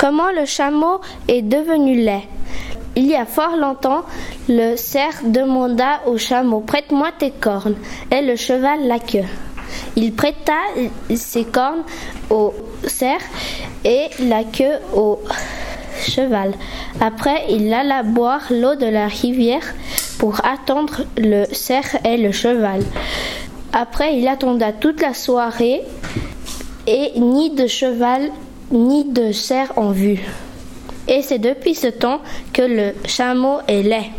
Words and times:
Comment 0.00 0.30
le 0.34 0.46
chameau 0.46 1.02
est 1.28 1.42
devenu 1.42 1.94
laid? 2.02 2.22
Il 2.96 3.04
y 3.04 3.14
a 3.14 3.26
fort 3.26 3.58
longtemps, 3.58 4.00
le 4.48 4.74
cerf 4.76 5.20
demanda 5.24 6.00
au 6.06 6.16
chameau 6.16 6.60
Prête-moi 6.60 7.08
tes 7.18 7.30
cornes, 7.30 7.76
et 8.10 8.22
le 8.22 8.34
cheval 8.34 8.88
la 8.88 8.98
queue. 8.98 9.28
Il 9.96 10.14
prêta 10.14 10.54
ses 11.14 11.44
cornes 11.44 11.82
au 12.30 12.54
cerf 12.86 13.20
et 13.84 14.06
la 14.20 14.44
queue 14.44 14.78
au 14.94 15.20
cheval. 16.00 16.54
Après, 16.98 17.44
il 17.50 17.70
alla 17.70 18.02
boire 18.02 18.46
l'eau 18.48 18.76
de 18.76 18.86
la 18.86 19.06
rivière 19.06 19.74
pour 20.18 20.42
attendre 20.46 21.02
le 21.18 21.44
cerf 21.52 21.98
et 22.06 22.16
le 22.16 22.32
cheval. 22.32 22.80
Après, 23.74 24.16
il 24.16 24.26
attenda 24.28 24.72
toute 24.72 25.02
la 25.02 25.12
soirée 25.12 25.82
et 26.86 27.20
ni 27.20 27.50
de 27.50 27.66
cheval 27.66 28.30
ni 28.70 29.04
de 29.04 29.32
cerf 29.32 29.72
en 29.76 29.90
vue. 29.90 30.20
Et 31.08 31.22
c'est 31.22 31.38
depuis 31.38 31.74
ce 31.74 31.88
temps 31.88 32.20
que 32.52 32.62
le 32.62 32.94
chameau 33.04 33.58
est 33.66 33.82
laid. 33.82 34.10